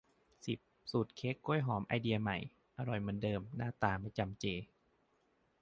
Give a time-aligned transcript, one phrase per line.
[0.45, 0.59] สิบ
[0.91, 2.37] สูตรเค้กกล้วยหอมไอเดียใหม่
[2.77, 4.45] อร่อยเหมือนเดิมหน้าตาไม่จำเจ